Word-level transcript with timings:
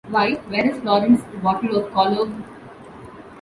Why, 0.09 0.31
where 0.33 0.67
is 0.67 0.79
Florence's 0.81 1.23
bottle 1.43 1.77
of 1.85 1.91
cologne? 1.93 2.43